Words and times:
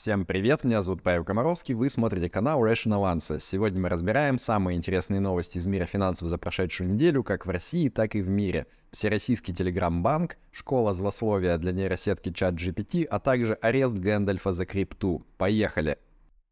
Всем 0.00 0.24
привет, 0.24 0.64
меня 0.64 0.80
зовут 0.80 1.02
Павел 1.02 1.24
Комаровский, 1.24 1.74
вы 1.74 1.90
смотрите 1.90 2.30
канал 2.30 2.64
Rational 2.64 3.14
Answer. 3.14 3.38
Сегодня 3.38 3.82
мы 3.82 3.90
разбираем 3.90 4.38
самые 4.38 4.78
интересные 4.78 5.20
новости 5.20 5.58
из 5.58 5.66
мира 5.66 5.84
финансов 5.84 6.28
за 6.28 6.38
прошедшую 6.38 6.88
неделю, 6.88 7.22
как 7.22 7.44
в 7.44 7.50
России, 7.50 7.90
так 7.90 8.14
и 8.14 8.22
в 8.22 8.28
мире. 8.30 8.66
Всероссийский 8.92 9.52
телеграм-банк, 9.52 10.38
школа 10.52 10.94
злословия 10.94 11.58
для 11.58 11.72
нейросетки 11.72 12.32
чат 12.32 12.54
GPT, 12.54 13.04
а 13.04 13.20
также 13.20 13.52
арест 13.52 13.92
Гэндальфа 13.92 14.54
за 14.54 14.64
крипту. 14.64 15.22
Поехали! 15.36 15.98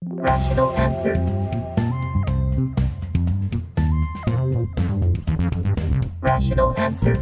Rational 0.05 0.77
Answer. 0.77 1.17
Rational 6.21 6.77
Answer. 6.77 7.19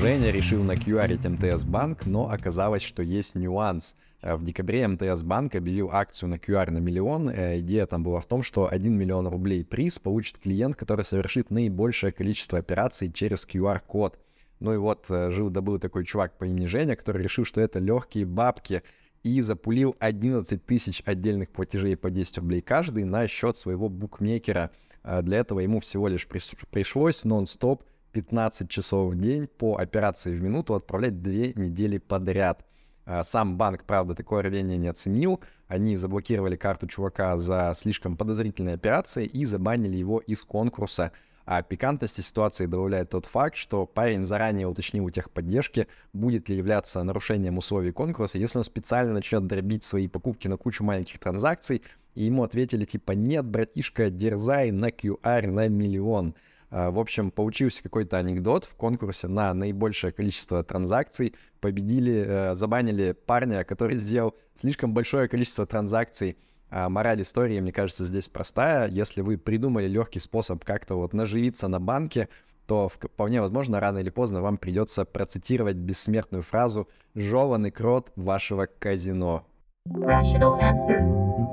Женя 0.00 0.30
решил 0.30 0.64
на 0.64 0.72
QR 0.72 1.28
МТС 1.28 1.64
Банк, 1.64 2.06
но 2.06 2.30
оказалось, 2.30 2.82
что 2.82 3.02
есть 3.02 3.36
нюанс. 3.36 3.94
Э, 4.22 4.36
в 4.36 4.44
декабре 4.44 4.86
МТС 4.86 5.22
Банк 5.22 5.54
объявил 5.56 5.90
акцию 5.92 6.30
на 6.30 6.36
QR 6.36 6.70
на 6.70 6.78
миллион. 6.78 7.28
Э, 7.28 7.58
идея 7.58 7.86
там 7.86 8.02
была 8.02 8.20
в 8.20 8.26
том, 8.26 8.42
что 8.42 8.68
1 8.70 8.96
миллион 8.96 9.26
рублей 9.26 9.64
приз 9.64 9.98
получит 9.98 10.38
клиент, 10.38 10.76
который 10.76 11.04
совершит 11.04 11.50
наибольшее 11.50 12.12
количество 12.12 12.58
операций 12.58 13.12
через 13.12 13.46
QR-код. 13.46 14.18
Ну 14.60 14.72
и 14.72 14.76
вот 14.76 15.06
э, 15.10 15.30
жил-добыл 15.30 15.78
такой 15.78 16.04
чувак 16.04 16.38
по 16.38 16.44
имени 16.44 16.66
Женя, 16.66 16.94
который 16.94 17.22
решил, 17.22 17.44
что 17.44 17.60
это 17.60 17.80
легкие 17.80 18.24
бабки, 18.24 18.82
и 19.24 19.40
запулил 19.40 19.96
11 20.00 20.64
тысяч 20.64 21.02
отдельных 21.04 21.50
платежей 21.50 21.96
по 21.96 22.10
10 22.10 22.38
рублей 22.38 22.60
каждый 22.60 23.04
на 23.04 23.28
счет 23.28 23.56
своего 23.56 23.88
букмекера. 23.88 24.70
Для 25.04 25.38
этого 25.38 25.60
ему 25.60 25.78
всего 25.78 26.08
лишь 26.08 26.26
пришлось 26.26 27.22
нон-стоп 27.22 27.84
15 28.12 28.68
часов 28.68 29.12
в 29.12 29.16
день 29.16 29.46
по 29.46 29.76
операции 29.76 30.36
в 30.36 30.42
минуту 30.42 30.74
отправлять 30.74 31.22
две 31.22 31.52
недели 31.54 31.98
подряд. 31.98 32.64
А, 33.04 33.24
сам 33.24 33.56
банк, 33.56 33.84
правда, 33.84 34.14
такое 34.14 34.42
рвение 34.42 34.78
не 34.78 34.88
оценил. 34.88 35.40
Они 35.66 35.96
заблокировали 35.96 36.56
карту 36.56 36.86
чувака 36.86 37.38
за 37.38 37.72
слишком 37.74 38.16
подозрительные 38.16 38.74
операции 38.74 39.26
и 39.26 39.44
забанили 39.44 39.96
его 39.96 40.18
из 40.18 40.42
конкурса. 40.42 41.12
А 41.44 41.62
пикантности 41.62 42.20
ситуации 42.20 42.66
добавляет 42.66 43.10
тот 43.10 43.26
факт, 43.26 43.56
что 43.56 43.84
парень 43.84 44.24
заранее 44.24 44.68
уточнил 44.68 45.04
у 45.04 45.10
техподдержки, 45.10 45.88
будет 46.12 46.48
ли 46.48 46.56
являться 46.56 47.02
нарушением 47.02 47.58
условий 47.58 47.90
конкурса, 47.90 48.38
если 48.38 48.58
он 48.58 48.64
специально 48.64 49.12
начнет 49.12 49.44
дробить 49.46 49.82
свои 49.82 50.06
покупки 50.06 50.46
на 50.46 50.56
кучу 50.56 50.84
маленьких 50.84 51.18
транзакций, 51.18 51.82
и 52.14 52.24
ему 52.24 52.44
ответили 52.44 52.84
типа 52.84 53.12
«Нет, 53.12 53.44
братишка, 53.44 54.08
дерзай 54.10 54.70
на 54.70 54.90
QR 54.90 55.50
на 55.50 55.68
миллион». 55.68 56.36
А, 56.70 56.90
в 56.90 56.98
общем, 56.98 57.30
получился 57.30 57.82
какой-то 57.82 58.16
анекдот 58.16 58.64
в 58.64 58.74
конкурсе 58.76 59.28
на 59.28 59.52
наибольшее 59.52 60.12
количество 60.12 60.62
транзакций. 60.62 61.34
Победили, 61.62 62.24
э, 62.26 62.54
забанили 62.56 63.12
парня, 63.12 63.62
который 63.62 63.96
сделал 63.96 64.34
слишком 64.60 64.92
большое 64.92 65.28
количество 65.28 65.64
транзакций. 65.64 66.36
А 66.70 66.88
мораль 66.88 67.22
истории, 67.22 67.60
мне 67.60 67.70
кажется, 67.70 68.04
здесь 68.04 68.28
простая. 68.28 68.88
Если 68.88 69.20
вы 69.20 69.38
придумали 69.38 69.86
легкий 69.86 70.18
способ 70.18 70.64
как-то 70.64 70.96
вот 70.96 71.12
наживиться 71.12 71.68
на 71.68 71.78
банке, 71.78 72.28
то 72.66 72.88
вполне 72.88 73.40
возможно, 73.40 73.78
рано 73.78 73.98
или 73.98 74.10
поздно 74.10 74.42
вам 74.42 74.58
придется 74.58 75.04
процитировать 75.04 75.76
бессмертную 75.76 76.42
фразу 76.42 76.88
«жеванный 77.14 77.70
крот 77.70 78.10
вашего 78.16 78.66
казино». 78.66 79.46
Rational 79.88 80.58
answer. 80.60 81.51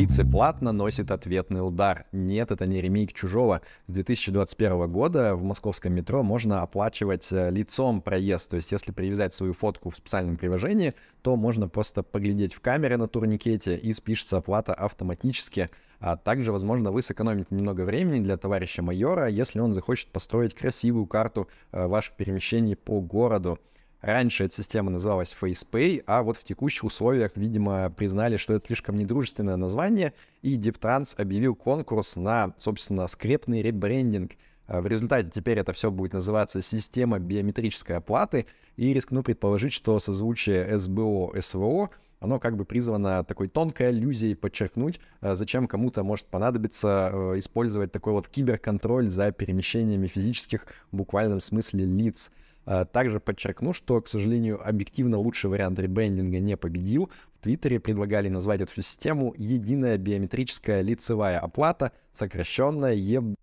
Лице 0.00 0.24
платно 0.24 0.72
носит 0.72 1.10
ответный 1.10 1.60
удар. 1.60 2.06
Нет, 2.10 2.50
это 2.50 2.66
не 2.66 2.80
ремейк 2.80 3.12
чужого. 3.12 3.60
С 3.86 3.92
2021 3.92 4.90
года 4.90 5.36
в 5.36 5.42
московском 5.42 5.92
метро 5.92 6.22
можно 6.22 6.62
оплачивать 6.62 7.28
э, 7.30 7.50
лицом 7.50 8.00
проезд. 8.00 8.48
То 8.48 8.56
есть, 8.56 8.72
если 8.72 8.92
привязать 8.92 9.34
свою 9.34 9.52
фотку 9.52 9.90
в 9.90 9.96
специальном 9.98 10.38
приложении, 10.38 10.94
то 11.20 11.36
можно 11.36 11.68
просто 11.68 12.02
поглядеть 12.02 12.54
в 12.54 12.60
камере 12.60 12.96
на 12.96 13.08
турникете 13.08 13.76
и 13.76 13.92
спишется 13.92 14.38
оплата 14.38 14.72
автоматически. 14.72 15.68
А 15.98 16.16
также, 16.16 16.50
возможно, 16.50 16.92
вы 16.92 17.02
сэкономите 17.02 17.54
немного 17.54 17.82
времени 17.82 18.22
для 18.22 18.38
товарища 18.38 18.80
майора, 18.80 19.28
если 19.28 19.60
он 19.60 19.72
захочет 19.72 20.08
построить 20.08 20.54
красивую 20.54 21.04
карту 21.04 21.46
э, 21.72 21.86
ваших 21.86 22.14
перемещений 22.14 22.74
по 22.74 23.02
городу. 23.02 23.58
Раньше 24.00 24.44
эта 24.44 24.54
система 24.54 24.90
называлась 24.90 25.36
FacePay, 25.38 26.04
а 26.06 26.22
вот 26.22 26.38
в 26.38 26.44
текущих 26.44 26.84
условиях, 26.84 27.32
видимо, 27.36 27.90
признали, 27.90 28.38
что 28.38 28.54
это 28.54 28.66
слишком 28.66 28.96
недружественное 28.96 29.56
название, 29.56 30.14
и 30.40 30.56
DeepTrans 30.56 31.20
объявил 31.20 31.54
конкурс 31.54 32.16
на, 32.16 32.54
собственно, 32.58 33.06
скрепный 33.08 33.60
ребрендинг. 33.60 34.32
А 34.66 34.80
в 34.80 34.86
результате 34.86 35.30
теперь 35.34 35.58
это 35.58 35.72
все 35.74 35.90
будет 35.90 36.14
называться 36.14 36.62
система 36.62 37.18
биометрической 37.18 37.96
оплаты, 37.96 38.46
и 38.76 38.94
рискну 38.94 39.22
предположить, 39.22 39.72
что 39.74 39.98
созвучие 39.98 40.78
СБО, 40.78 41.38
СВО 41.40 41.90
оно 42.20 42.38
как 42.38 42.56
бы 42.56 42.64
призвано 42.64 43.24
такой 43.24 43.48
тонкой 43.48 43.88
аллюзией 43.88 44.36
подчеркнуть, 44.36 45.00
а 45.20 45.34
зачем 45.34 45.66
кому-то 45.66 46.04
может 46.04 46.26
понадобиться 46.26 47.10
э, 47.12 47.38
использовать 47.38 47.92
такой 47.92 48.12
вот 48.12 48.28
киберконтроль 48.28 49.08
за 49.08 49.32
перемещениями 49.32 50.06
физических 50.06 50.66
в 50.92 50.96
буквальном 50.96 51.40
смысле 51.40 51.86
лиц. 51.86 52.30
А, 52.72 52.84
также 52.84 53.18
подчеркну, 53.18 53.72
что, 53.72 54.00
к 54.00 54.06
сожалению, 54.06 54.60
объективно 54.64 55.18
лучший 55.18 55.50
вариант 55.50 55.80
ребрендинга 55.80 56.38
не 56.38 56.56
победил. 56.56 57.10
В 57.34 57.40
Твиттере 57.40 57.80
предлагали 57.80 58.28
назвать 58.28 58.60
эту 58.60 58.80
систему 58.80 59.34
«Единая 59.36 59.98
биометрическая 59.98 60.80
лицевая 60.80 61.40
оплата», 61.40 61.90
сокращенная 62.12 62.94
ЕБ... 62.94 63.34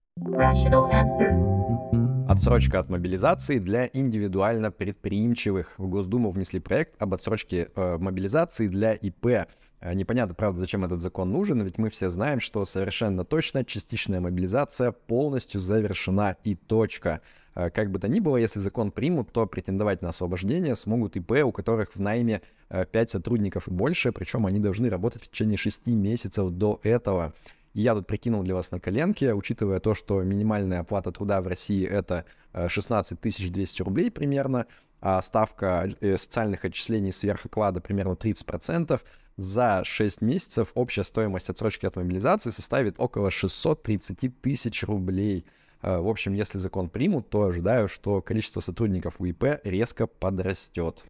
Отсрочка 2.28 2.80
от 2.80 2.90
мобилизации 2.90 3.58
для 3.58 3.90
индивидуально 3.94 4.70
предприимчивых. 4.70 5.76
В 5.78 5.88
Госдуму 5.88 6.32
внесли 6.32 6.60
проект 6.60 7.02
об 7.02 7.14
отсрочке 7.14 7.70
э, 7.74 7.98
мобилизации 7.98 8.68
для 8.68 8.94
ИП. 8.94 9.48
Э, 9.80 9.94
непонятно, 9.94 10.36
правда, 10.36 10.60
зачем 10.60 10.84
этот 10.84 11.02
закон 11.02 11.32
нужен, 11.32 11.62
ведь 11.62 11.78
мы 11.78 11.90
все 11.90 12.10
знаем, 12.10 12.42
что 12.42 12.66
совершенно 12.66 13.24
точно 13.24 13.64
частичная 13.64 14.20
мобилизация 14.20 14.92
полностью 14.92 15.62
завершена 15.62 16.36
и 16.44 16.56
точка. 16.56 17.22
Э, 17.56 17.70
как 17.70 17.92
бы 17.92 18.00
то 18.00 18.10
ни 18.10 18.20
было, 18.20 18.36
если 18.36 18.60
закон 18.60 18.92
примут, 18.92 19.32
то 19.32 19.46
претендовать 19.46 20.02
на 20.02 20.10
освобождение 20.10 20.76
смогут 20.76 21.16
ИП, 21.16 21.32
у 21.46 21.54
которых 21.54 21.96
в 21.96 22.02
найме 22.02 22.42
5 22.70 22.88
э, 22.94 23.08
сотрудников 23.08 23.70
и 23.70 23.72
больше, 23.72 24.12
причем 24.12 24.46
они 24.46 24.60
должны 24.60 24.90
работать 24.90 25.24
в 25.24 25.30
течение 25.30 25.58
6 25.58 25.88
месяцев 25.88 26.50
до 26.52 26.82
этого. 26.84 27.34
Я 27.78 27.94
тут 27.94 28.08
прикинул 28.08 28.42
для 28.42 28.56
вас 28.56 28.72
на 28.72 28.80
коленке, 28.80 29.36
учитывая 29.36 29.80
то, 29.80 29.94
что 29.94 30.24
минимальная 30.24 30.80
оплата 30.80 31.12
труда 31.12 31.42
в 31.42 31.48
России 31.48 31.86
это 31.86 32.26
16 32.68 33.20
200 33.22 33.82
рублей 33.84 34.10
примерно, 34.10 34.66
а 35.00 35.22
ставка 35.22 35.88
социальных 36.02 36.66
отчислений 36.66 37.12
сверх 37.12 37.46
оклада 37.46 37.80
примерно 37.80 38.14
30%, 38.14 39.00
за 39.36 39.84
6 39.84 40.22
месяцев 40.22 40.72
общая 40.74 41.04
стоимость 41.04 41.52
отсрочки 41.52 41.86
от 41.86 41.96
мобилизации 41.98 42.50
составит 42.50 42.96
около 42.98 43.30
630 43.30 44.42
тысяч 44.42 44.84
рублей. 44.84 45.46
Э, 45.84 46.00
в 46.00 46.08
общем, 46.08 46.34
если 46.34 46.58
закон 46.58 46.90
примут, 46.90 47.30
то 47.30 47.44
ожидаю, 47.44 47.88
что 47.88 48.24
количество 48.24 48.60
сотрудников 48.60 49.22
УИП 49.22 49.60
резко 49.64 50.08
подрастет. 50.08 51.06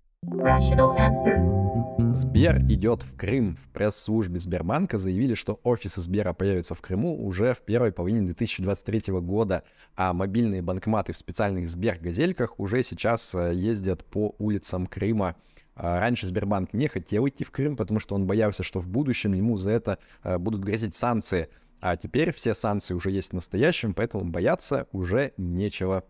Сбер 2.11 2.59
идет 2.63 3.03
в 3.03 3.15
Крым. 3.15 3.55
В 3.55 3.69
пресс-службе 3.69 4.39
Сбербанка 4.39 4.97
заявили, 4.97 5.35
что 5.35 5.59
офисы 5.63 6.01
Сбера 6.01 6.33
появятся 6.33 6.73
в 6.73 6.81
Крыму 6.81 7.23
уже 7.23 7.53
в 7.53 7.59
первой 7.59 7.91
половине 7.91 8.21
2023 8.21 9.13
года, 9.19 9.61
а 9.95 10.13
мобильные 10.13 10.63
банкоматы 10.63 11.13
в 11.13 11.17
специальных 11.17 11.69
Сбер-газельках 11.69 12.59
уже 12.59 12.81
сейчас 12.81 13.35
э, 13.35 13.53
ездят 13.53 14.03
по 14.05 14.33
улицам 14.39 14.87
Крыма. 14.87 15.35
А 15.75 15.99
раньше 15.99 16.25
Сбербанк 16.25 16.73
не 16.73 16.87
хотел 16.87 17.27
идти 17.27 17.43
в 17.43 17.51
Крым, 17.51 17.75
потому 17.75 17.99
что 17.99 18.15
он 18.15 18.25
боялся, 18.25 18.63
что 18.63 18.79
в 18.79 18.87
будущем 18.87 19.33
ему 19.33 19.57
за 19.57 19.69
это 19.69 19.99
э, 20.23 20.39
будут 20.39 20.63
грозить 20.63 20.95
санкции. 20.95 21.49
А 21.79 21.95
теперь 21.95 22.33
все 22.33 22.55
санкции 22.55 22.95
уже 22.95 23.11
есть 23.11 23.29
в 23.29 23.33
настоящем, 23.33 23.93
поэтому 23.93 24.25
бояться 24.25 24.87
уже 24.91 25.33
нечего. 25.37 26.03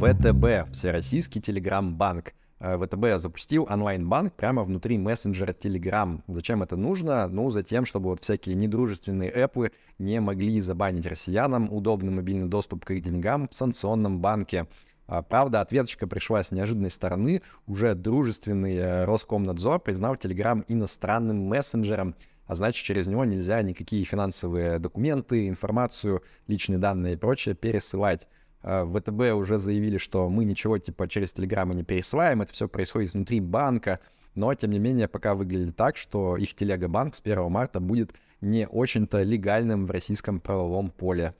ВТБ, 0.00 0.72
Всероссийский 0.72 1.42
Телеграм-банк. 1.42 2.32
Э, 2.58 2.78
ВТБ 2.78 3.20
запустил 3.20 3.66
онлайн-банк 3.68 4.32
прямо 4.32 4.64
внутри 4.64 4.96
мессенджера 4.96 5.52
Telegram. 5.52 6.22
Зачем 6.26 6.62
это 6.62 6.76
нужно? 6.76 7.28
Ну, 7.28 7.50
за 7.50 7.62
тем, 7.62 7.84
чтобы 7.84 8.08
вот 8.08 8.22
всякие 8.22 8.54
недружественные 8.54 9.28
эпы 9.28 9.72
не 9.98 10.18
могли 10.20 10.58
забанить 10.62 11.04
россиянам 11.04 11.70
удобный 11.70 12.14
мобильный 12.14 12.48
доступ 12.48 12.86
к 12.86 12.92
их 12.92 13.02
деньгам 13.02 13.46
в 13.46 13.54
санкционном 13.54 14.20
банке. 14.20 14.68
А, 15.06 15.20
правда, 15.20 15.60
ответочка 15.60 16.06
пришла 16.06 16.42
с 16.42 16.50
неожиданной 16.50 16.90
стороны. 16.90 17.42
Уже 17.66 17.94
дружественный 17.94 18.76
э, 18.76 19.04
Роскомнадзор 19.04 19.80
признал 19.80 20.14
Telegram 20.14 20.64
иностранным 20.66 21.42
мессенджером, 21.46 22.14
а 22.46 22.54
значит, 22.54 22.86
через 22.86 23.06
него 23.06 23.26
нельзя 23.26 23.60
никакие 23.60 24.06
финансовые 24.06 24.78
документы, 24.78 25.46
информацию, 25.46 26.22
личные 26.46 26.78
данные 26.78 27.12
и 27.12 27.16
прочее 27.16 27.54
пересылать. 27.54 28.28
А, 28.62 28.84
ВТБ 28.84 29.34
уже 29.34 29.58
заявили, 29.58 29.98
что 29.98 30.28
мы 30.28 30.44
ничего 30.44 30.78
типа 30.78 31.08
через 31.08 31.32
Telegram 31.32 31.74
не 31.74 31.82
пересылаем, 31.82 32.42
это 32.42 32.52
все 32.52 32.68
происходит 32.68 33.14
внутри 33.14 33.40
банка, 33.40 34.00
но 34.34 34.52
тем 34.54 34.70
не 34.70 34.78
менее 34.78 35.08
пока 35.08 35.34
выглядит 35.34 35.76
так, 35.76 35.96
что 35.96 36.36
их 36.36 36.54
телегабанк 36.54 37.14
с 37.14 37.20
1 37.20 37.50
марта 37.50 37.80
будет 37.80 38.12
не 38.40 38.66
очень-то 38.66 39.22
легальным 39.22 39.86
в 39.86 39.90
российском 39.90 40.40
правовом 40.40 40.90
поле. 40.90 41.34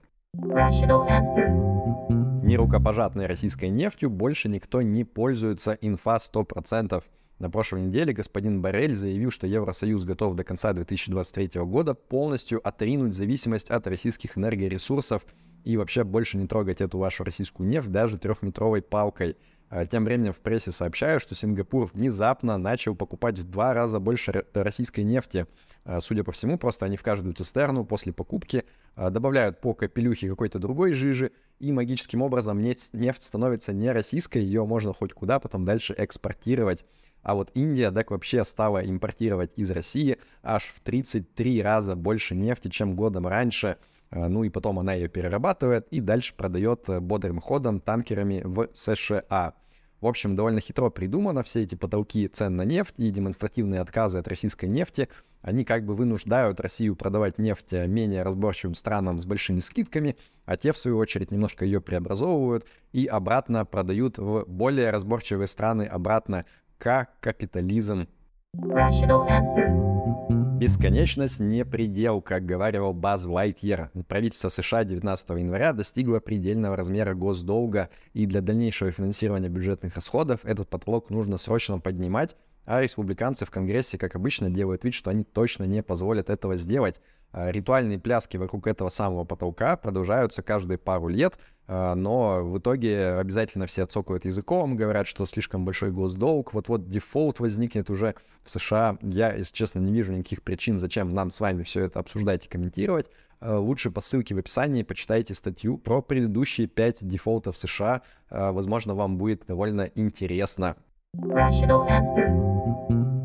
Нерукопожатной 2.43 3.27
российской 3.27 3.69
нефтью 3.69 4.11
больше 4.11 4.49
никто 4.49 4.83
не 4.83 5.05
пользуется 5.05 5.77
инфа 5.81 6.17
100%. 6.17 7.03
На 7.39 7.51
прошлой 7.51 7.83
неделе 7.83 8.13
господин 8.13 8.61
Барель 8.61 8.95
заявил, 8.95 9.31
что 9.31 9.47
Евросоюз 9.47 10.05
готов 10.05 10.35
до 10.35 10.45
конца 10.45 10.73
2023 10.73 11.63
года 11.63 11.95
полностью 11.95 12.67
отринуть 12.67 13.15
зависимость 13.15 13.71
от 13.71 13.87
российских 13.87 14.37
энергоресурсов 14.37 15.25
и 15.65 15.77
вообще 15.77 16.05
больше 16.05 16.37
не 16.37 16.47
трогать 16.47 16.81
эту 16.81 16.99
вашу 16.99 17.25
российскую 17.25 17.69
нефть 17.69 17.91
даже 17.91 18.19
трехметровой 18.19 18.83
палкой. 18.83 19.37
А 19.71 19.87
тем 19.87 20.05
временем 20.05 20.33
в 20.33 20.41
прессе 20.41 20.73
сообщают, 20.73 21.23
что 21.23 21.37
Сингапур 21.37 21.89
внезапно 21.95 22.59
начал 22.59 22.97
покупать 22.97 23.39
в 23.39 23.49
два 23.49 23.73
раза 23.73 24.01
больше 24.01 24.45
российской 24.53 25.03
нефти. 25.03 25.47
А, 25.85 26.01
судя 26.01 26.25
по 26.25 26.33
всему, 26.33 26.59
просто 26.59 26.87
они 26.87 26.97
в 26.97 27.03
каждую 27.05 27.35
цистерну 27.35 27.85
после 27.85 28.13
покупки 28.13 28.65
а, 28.97 29.11
добавляют 29.11 29.61
по 29.61 29.73
капелюхе 29.73 30.29
какой-то 30.29 30.59
другой 30.59 30.93
жижи, 30.93 31.31
и 31.61 31.71
магическим 31.71 32.21
образом 32.23 32.61
нефть 32.61 33.23
становится 33.23 33.73
не 33.73 33.93
российской, 33.93 34.39
ее 34.39 34.65
можно 34.65 34.93
хоть 34.93 35.13
куда 35.13 35.39
потом 35.39 35.65
дальше 35.65 35.95
экспортировать. 35.97 36.85
А 37.23 37.35
вот 37.35 37.51
Индия 37.55 37.93
так 37.93 38.11
вообще 38.11 38.45
стала 38.45 38.85
импортировать 38.85 39.53
из 39.57 39.71
России 39.71 40.19
аж 40.43 40.65
в 40.65 40.81
33 40.81 41.63
раза 41.63 41.95
больше 41.95 42.35
нефти, 42.35 42.69
чем 42.69 42.97
годом 42.97 43.27
раньше. 43.27 43.77
Ну 44.11 44.43
и 44.45 44.51
потом 44.51 44.79
она 44.79 44.95
ее 44.95 45.09
перерабатывает 45.09 45.87
и 45.91 46.01
дальше 46.01 46.35
продает 46.35 46.89
э, 46.89 47.01
бодрым 47.01 47.41
ходом 47.41 47.81
танкерами 47.81 48.43
в 48.45 48.69
США. 48.73 49.55
В 50.01 50.07
общем, 50.07 50.35
довольно 50.35 50.61
хитро 50.61 50.89
придумано 50.91 51.43
все 51.43 51.63
эти 51.63 51.75
потолки 51.75 52.27
цен 52.27 52.57
на 52.57 52.65
нефть 52.65 52.95
и 52.97 53.11
демонстративные 53.11 53.81
отказы 53.81 54.19
от 54.19 54.27
российской 54.29 54.67
нефти. 54.67 55.09
Они 55.43 55.65
как 55.65 55.85
бы 55.85 55.95
вынуждают 55.95 56.59
Россию 56.61 56.97
продавать 56.97 57.39
нефть 57.39 57.73
менее 57.73 58.23
разборчивым 58.23 58.75
странам 58.75 59.21
с 59.21 59.27
большими 59.27 59.61
скидками, 59.61 60.17
а 60.45 60.57
те, 60.57 60.73
в 60.73 60.79
свою 60.79 60.97
очередь, 60.97 61.31
немножко 61.31 61.65
ее 61.65 61.81
преобразовывают 61.81 62.67
и 62.93 63.07
обратно 63.07 63.65
продают 63.65 64.19
в 64.19 64.45
более 64.47 64.91
разборчивые 64.91 65.47
страны 65.47 65.83
обратно 65.83 66.47
как 66.79 67.21
капитализм. 67.21 68.09
Rational 68.57 69.29
answer. 69.29 70.40
Бесконечность 70.61 71.41
не 71.41 71.65
предел, 71.65 72.21
как 72.21 72.45
говорил 72.45 72.93
Баз 72.93 73.25
Лайтьер. 73.25 73.91
Правительство 74.07 74.51
США 74.51 74.85
19 74.85 75.31
января 75.31 75.73
достигло 75.73 76.21
предельного 76.21 76.77
размера 76.77 77.15
госдолга, 77.15 77.89
и 78.13 78.27
для 78.27 78.43
дальнейшего 78.43 78.93
финансирования 78.93 79.49
бюджетных 79.49 79.95
расходов 79.95 80.41
этот 80.45 80.69
потолок 80.69 81.09
нужно 81.09 81.39
срочно 81.39 81.79
поднимать, 81.79 82.37
а 82.71 82.81
республиканцы 82.81 83.45
в 83.45 83.51
Конгрессе, 83.51 83.99
как 83.99 84.15
обычно, 84.15 84.49
делают 84.49 84.85
вид, 84.85 84.95
что 84.95 85.11
они 85.11 85.25
точно 85.25 85.65
не 85.65 85.83
позволят 85.83 86.31
этого 86.31 86.55
сделать. 86.55 87.01
А, 87.33 87.51
ритуальные 87.51 87.99
пляски 87.99 88.37
вокруг 88.37 88.69
этого 88.69 88.91
самого 88.91 89.25
потолка 89.25 89.77
продолжаются 89.77 90.41
каждые 90.41 90.79
пару 90.79 91.09
лет, 91.09 91.37
а, 91.67 91.97
но 91.97 92.45
в 92.45 92.59
итоге 92.59 93.15
обязательно 93.15 93.67
все 93.67 93.83
отцокают 93.83 94.25
языком, 94.25 94.77
говорят, 94.77 95.09
что 95.09 95.27
слишком 95.27 95.65
большой 95.65 95.91
госдолг, 95.91 96.55
вот-вот 96.55 96.89
дефолт 96.89 97.41
возникнет 97.41 97.91
уже 97.91 98.15
в 98.45 98.51
США. 98.51 98.99
Я, 99.03 99.33
если 99.33 99.53
честно, 99.53 99.81
не 99.81 99.93
вижу 99.93 100.13
никаких 100.13 100.45
причин, 100.45 100.79
зачем 100.79 101.13
нам 101.13 101.33
с 101.33 101.41
вами 101.41 101.65
все 101.65 101.81
это 101.81 101.99
обсуждать 101.99 102.47
и 102.47 102.49
комментировать. 102.49 103.07
А, 103.41 103.59
лучше 103.59 103.91
по 103.91 104.01
ссылке 104.01 104.37
в 104.37 104.39
описании 104.39 104.85
почитайте 104.85 105.35
статью 105.35 105.77
про 105.77 106.03
предыдущие 106.03 106.69
5 106.69 107.05
дефолтов 107.05 107.59
США. 107.59 108.03
Возможно, 108.31 108.95
вам 108.95 109.19
будет 109.19 109.45
довольно 109.49 109.91
интересно. 109.97 110.77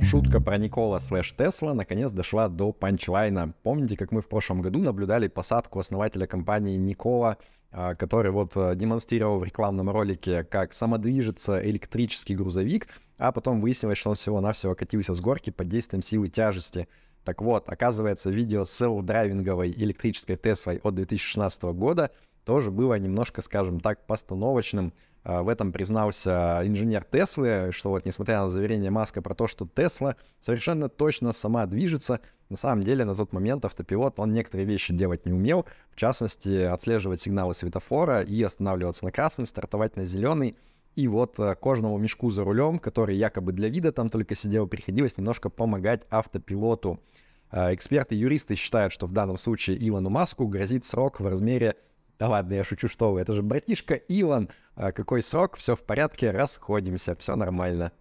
Шутка 0.01 0.41
про 0.41 0.57
Никола 0.57 0.99
slash 0.99 1.31
Тесла 1.31 1.73
наконец 1.73 2.11
дошла 2.11 2.49
до 2.49 2.71
панчлайна. 2.71 3.53
Помните, 3.63 3.95
как 3.95 4.11
мы 4.11 4.21
в 4.21 4.27
прошлом 4.27 4.61
году 4.61 4.79
наблюдали 4.79 5.27
посадку 5.27 5.79
основателя 5.79 6.27
компании 6.27 6.77
Никола, 6.77 7.37
а, 7.71 7.95
который 7.95 8.31
вот 8.31 8.51
э, 8.55 8.75
демонстрировал 8.75 9.39
в 9.39 9.43
рекламном 9.43 9.89
ролике, 9.89 10.43
как 10.43 10.73
самодвижется 10.73 11.59
электрический 11.67 12.35
грузовик, 12.35 12.87
а 13.17 13.31
потом 13.31 13.61
выяснилось, 13.61 13.97
что 13.97 14.09
он 14.09 14.15
всего-навсего 14.15 14.75
катился 14.75 15.13
с 15.13 15.21
горки 15.21 15.49
под 15.49 15.67
действием 15.67 16.01
силы 16.01 16.27
тяжести. 16.29 16.87
Так 17.23 17.41
вот, 17.41 17.69
оказывается, 17.69 18.29
видео 18.29 18.65
с 18.65 18.81
селф-драйвинговой 18.81 19.71
электрической 19.71 20.37
Теслой 20.37 20.79
от 20.83 20.95
2016 20.95 21.63
года 21.63 22.11
тоже 22.45 22.71
было 22.71 22.97
немножко, 22.97 23.41
скажем 23.41 23.79
так, 23.79 24.05
постановочным. 24.05 24.93
А, 25.23 25.41
в 25.41 25.49
этом 25.49 25.71
признался 25.71 26.61
инженер 26.63 27.03
Теслы, 27.03 27.71
что 27.71 27.89
вот 27.89 28.05
несмотря 28.05 28.41
на 28.41 28.47
заверение 28.47 28.91
Маска 28.91 29.21
про 29.21 29.33
то, 29.33 29.47
что 29.47 29.67
Тесла 29.67 30.15
совершенно 30.39 30.87
точно 30.87 31.33
сама 31.33 31.65
движется, 31.65 32.21
на 32.49 32.57
самом 32.57 32.83
деле 32.83 33.03
на 33.05 33.15
тот 33.15 33.33
момент 33.33 33.65
автопилот, 33.65 34.19
он 34.19 34.31
некоторые 34.31 34.67
вещи 34.67 34.93
делать 34.93 35.25
не 35.25 35.33
умел, 35.33 35.65
в 35.89 35.95
частности, 35.95 36.61
отслеживать 36.61 37.21
сигналы 37.21 37.55
светофора 37.55 38.21
и 38.21 38.41
останавливаться 38.43 39.03
на 39.03 39.11
красный, 39.11 39.47
стартовать 39.47 39.97
на 39.97 40.05
зеленый. 40.05 40.55
И 40.95 41.07
вот 41.07 41.39
э, 41.39 41.55
кожному 41.55 41.97
мешку 41.97 42.29
за 42.29 42.43
рулем, 42.43 42.79
который 42.79 43.17
якобы 43.17 43.51
для 43.51 43.67
вида 43.67 43.91
там 43.91 44.09
только 44.09 44.35
сидел, 44.35 44.67
приходилось 44.67 45.17
немножко 45.17 45.49
помогать 45.49 46.05
автопилоту. 46.09 47.01
А, 47.49 47.73
эксперты-юристы 47.73 48.55
считают, 48.55 48.93
что 48.93 49.07
в 49.07 49.11
данном 49.11 49.37
случае 49.37 49.77
Илону 49.85 50.09
Маску 50.09 50.47
грозит 50.47 50.85
срок 50.85 51.19
в 51.19 51.27
размере 51.27 51.75
да 52.19 52.29
ладно, 52.29 52.53
я 52.53 52.63
шучу, 52.63 52.87
что 52.87 53.11
вы, 53.11 53.21
это 53.21 53.33
же 53.33 53.41
братишка 53.41 53.95
Илон. 53.95 54.49
А 54.75 54.91
какой 54.91 55.21
срок? 55.21 55.57
Все 55.57 55.75
в 55.75 55.83
порядке, 55.83 56.31
расходимся, 56.31 57.15
все 57.15 57.35
нормально. 57.35 57.91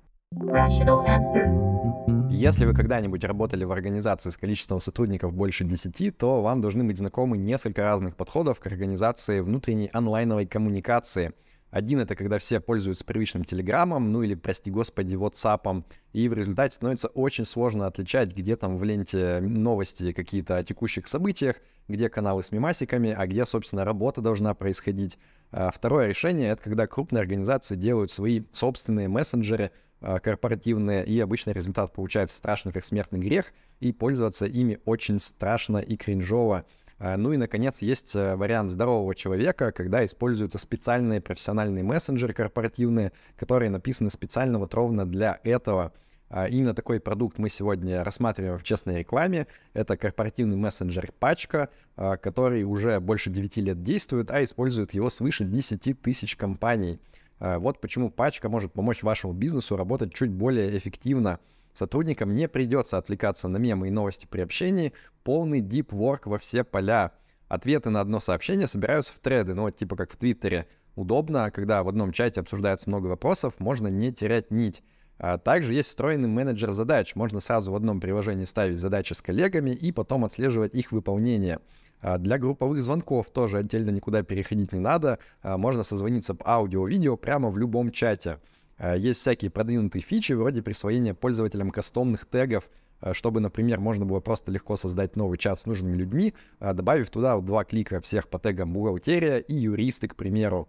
Если 2.30 2.64
вы 2.64 2.74
когда-нибудь 2.74 3.22
работали 3.24 3.64
в 3.64 3.70
организации 3.70 4.30
с 4.30 4.36
количеством 4.36 4.80
сотрудников 4.80 5.32
больше 5.32 5.64
10, 5.64 6.18
то 6.18 6.42
вам 6.42 6.60
должны 6.60 6.82
быть 6.84 6.98
знакомы 6.98 7.38
несколько 7.38 7.82
разных 7.82 8.16
подходов 8.16 8.58
к 8.58 8.66
организации 8.66 9.40
внутренней 9.40 9.90
онлайновой 9.92 10.46
коммуникации– 10.46 11.32
один— 11.74 11.98
это 12.00 12.14
когда 12.14 12.38
все 12.38 12.60
пользуются 12.60 13.04
привычным 13.04 13.44
Телеграмом, 13.44 14.12
ну 14.12 14.22
или, 14.22 14.36
прости 14.36 14.70
господи, 14.70 15.16
WhatsApp, 15.16 15.82
и 16.12 16.28
в 16.28 16.32
результате 16.32 16.76
становится 16.76 17.08
очень 17.08 17.44
сложно 17.44 17.88
отличать, 17.88 18.32
где 18.32 18.54
там 18.54 18.78
в 18.78 18.84
ленте 18.84 19.40
новости 19.40 20.12
какие-то 20.12 20.56
о 20.56 20.62
текущих 20.62 21.08
событиях, 21.08 21.56
где 21.88 22.08
каналы 22.08 22.44
с 22.44 22.52
мимасиками, 22.52 23.10
а 23.10 23.26
где, 23.26 23.44
собственно, 23.44 23.84
работа 23.84 24.20
должна 24.20 24.54
происходить. 24.54 25.18
А 25.50 25.72
второе 25.72 26.06
решение— 26.06 26.50
это 26.50 26.62
когда 26.62 26.86
крупные 26.86 27.22
организации 27.22 27.74
делают 27.74 28.12
свои 28.12 28.42
собственные 28.52 29.08
мессенджеры, 29.08 29.72
а, 30.00 30.20
корпоративные, 30.20 31.04
и 31.04 31.18
обычно 31.18 31.50
результат 31.50 31.92
получается 31.92 32.36
страшный, 32.36 32.72
как 32.72 32.84
смертный 32.84 33.18
грех, 33.18 33.52
и 33.80 33.90
пользоваться 33.90 34.46
ими 34.46 34.78
очень 34.84 35.18
страшно 35.18 35.78
и 35.78 35.96
кринжово. 35.96 36.66
А, 37.04 37.18
ну 37.18 37.34
и, 37.34 37.36
наконец, 37.36 37.82
есть 37.82 38.16
э, 38.16 38.34
вариант 38.34 38.70
здорового 38.70 39.14
человека, 39.14 39.72
когда 39.72 40.06
используются 40.06 40.56
специальные 40.56 41.20
профессиональные 41.20 41.84
мессенджеры 41.84 42.32
корпоративные, 42.32 43.12
которые 43.36 43.68
написаны 43.68 44.08
специально 44.08 44.58
вот 44.58 44.72
ровно 44.72 45.04
для 45.04 45.38
этого. 45.44 45.92
А, 46.30 46.48
именно 46.48 46.72
такой 46.72 47.00
продукт 47.00 47.36
мы 47.36 47.50
сегодня 47.50 48.02
рассматриваем 48.02 48.56
в 48.56 48.62
честной 48.62 49.00
рекламе. 49.00 49.48
Это 49.74 49.98
корпоративный 49.98 50.56
мессенджер 50.56 51.12
Пачка, 51.18 51.68
а, 51.94 52.16
который 52.16 52.62
уже 52.62 52.98
больше 53.00 53.28
9 53.28 53.58
лет 53.58 53.82
действует, 53.82 54.30
а 54.30 54.42
использует 54.42 54.94
его 54.94 55.10
свыше 55.10 55.44
10 55.44 56.00
тысяч 56.00 56.36
компаний. 56.36 56.98
Вот 57.38 57.82
почему 57.82 58.10
Пачка 58.10 58.48
может 58.48 58.72
помочь 58.72 59.02
вашему 59.02 59.34
бизнесу 59.34 59.76
работать 59.76 60.14
чуть 60.14 60.30
более 60.30 60.78
эффективно. 60.78 61.38
Сотрудникам 61.74 62.32
не 62.32 62.48
придется 62.48 62.98
отвлекаться 62.98 63.48
на 63.48 63.58
мемы 63.58 63.88
и 63.88 63.90
новости 63.90 64.26
при 64.26 64.40
общении, 64.40 64.92
полный 65.24 65.60
deep 65.60 65.88
work 65.88 66.20
во 66.24 66.38
все 66.38 66.62
поля. 66.62 67.12
Ответы 67.48 67.90
на 67.90 68.00
одно 68.00 68.20
сообщение 68.20 68.68
собираются 68.68 69.12
в 69.12 69.18
треды, 69.18 69.54
ну 69.54 69.62
вот 69.62 69.76
типа 69.76 69.96
как 69.96 70.12
в 70.12 70.16
Твиттере. 70.16 70.68
Удобно, 70.94 71.50
когда 71.50 71.82
в 71.82 71.88
одном 71.88 72.12
чате 72.12 72.40
обсуждается 72.40 72.88
много 72.88 73.08
вопросов, 73.08 73.54
можно 73.58 73.88
не 73.88 74.12
терять 74.12 74.52
нить. 74.52 74.84
А 75.18 75.36
также 75.38 75.74
есть 75.74 75.88
встроенный 75.88 76.28
менеджер 76.28 76.70
задач. 76.70 77.16
Можно 77.16 77.40
сразу 77.40 77.72
в 77.72 77.76
одном 77.76 78.00
приложении 78.00 78.44
ставить 78.44 78.78
задачи 78.78 79.12
с 79.12 79.22
коллегами 79.22 79.70
и 79.70 79.90
потом 79.90 80.24
отслеживать 80.24 80.74
их 80.74 80.92
выполнение. 80.92 81.58
А 82.00 82.18
для 82.18 82.38
групповых 82.38 82.80
звонков 82.82 83.30
тоже 83.30 83.58
отдельно 83.58 83.90
никуда 83.90 84.22
переходить 84.22 84.72
не 84.72 84.80
надо. 84.80 85.18
А 85.42 85.58
можно 85.58 85.82
созвониться 85.82 86.34
по 86.34 86.48
аудио-видео 86.48 87.16
прямо 87.16 87.50
в 87.50 87.58
любом 87.58 87.90
чате. 87.90 88.38
Э, 88.78 88.96
есть 88.98 89.20
всякие 89.20 89.50
продвинутые 89.50 90.02
фичи, 90.02 90.32
вроде 90.32 90.62
присвоения 90.62 91.14
пользователям 91.14 91.70
кастомных 91.70 92.26
тегов, 92.26 92.68
э, 93.00 93.12
чтобы, 93.12 93.40
например, 93.40 93.80
можно 93.80 94.04
было 94.04 94.20
просто 94.20 94.50
легко 94.50 94.76
создать 94.76 95.16
новый 95.16 95.38
чат 95.38 95.60
с 95.60 95.66
нужными 95.66 95.96
людьми, 95.96 96.34
э, 96.60 96.72
добавив 96.72 97.10
туда 97.10 97.38
два 97.38 97.64
клика 97.64 98.00
всех 98.00 98.28
по 98.28 98.38
тегам 98.38 98.72
бухгалтерия 98.72 99.38
и 99.38 99.54
юристы, 99.54 100.08
к 100.08 100.16
примеру. 100.16 100.68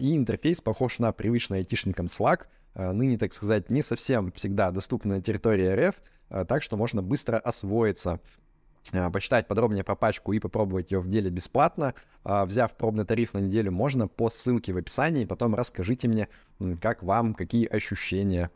И 0.00 0.16
интерфейс 0.16 0.60
похож 0.60 0.98
на 0.98 1.12
привычный 1.12 1.58
айтишникам 1.58 2.06
Slack, 2.06 2.46
ныне, 2.74 3.16
так 3.16 3.32
сказать, 3.32 3.70
не 3.70 3.80
совсем 3.82 4.32
всегда 4.32 4.72
доступна 4.72 5.14
на 5.14 5.22
территории 5.22 5.68
РФ, 5.68 6.02
так 6.48 6.64
что 6.64 6.76
можно 6.76 7.00
быстро 7.00 7.38
освоиться. 7.38 8.18
Э, 8.92 9.10
почитать 9.10 9.46
подробнее 9.46 9.84
про 9.84 9.94
пачку 9.94 10.32
и 10.32 10.38
попробовать 10.38 10.90
ее 10.90 11.00
в 11.00 11.08
деле 11.08 11.30
бесплатно. 11.30 11.94
А, 12.24 12.44
взяв 12.46 12.74
пробный 12.76 13.04
тариф 13.04 13.34
на 13.34 13.38
неделю, 13.38 13.72
можно 13.72 14.08
по 14.08 14.30
ссылке 14.30 14.72
в 14.72 14.76
описании. 14.76 15.24
Потом 15.24 15.54
расскажите 15.54 16.08
мне, 16.08 16.28
как 16.80 17.02
вам, 17.02 17.34
какие 17.34 17.66
ощущения. 17.66 18.50